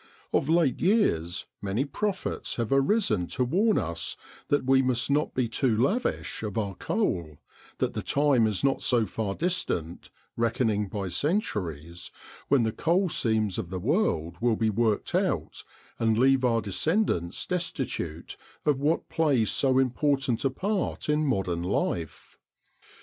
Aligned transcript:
Of 0.33 0.49
late 0.49 0.81
years 0.81 1.45
many 1.61 1.85
prophets 1.85 2.55
have 2.55 2.71
arisen 2.71 3.27
to 3.37 3.43
warn 3.43 3.77
us 3.77 4.17
that 4.47 4.65
we 4.65 4.81
must 4.81 5.11
not 5.11 5.35
be 5.35 5.47
too 5.47 5.77
lavish 5.77 6.41
of 6.41 6.57
our 6.57 6.73
coal; 6.73 7.37
that 7.77 7.93
the 7.93 8.01
time 8.01 8.47
is 8.47 8.63
not 8.63 8.81
so 8.81 9.05
far 9.05 9.35
distant, 9.35 10.09
reckoning 10.35 10.87
by 10.87 11.09
centuries, 11.09 12.09
when 12.47 12.63
the 12.63 12.71
coal 12.71 13.09
seams 13.09 13.59
of 13.59 13.69
the 13.69 13.77
world 13.79 14.37
will 14.41 14.55
be 14.55 14.71
worked 14.71 15.13
out 15.13 15.63
and 15.99 16.17
leave 16.17 16.43
our 16.43 16.61
descendants 16.63 17.45
destitute 17.45 18.37
of 18.65 18.79
what 18.79 19.07
plays 19.07 19.51
so 19.51 19.77
important 19.77 20.43
a 20.43 20.49
part 20.49 21.09
in 21.09 21.23
modern 21.27 21.61
life. 21.61 22.39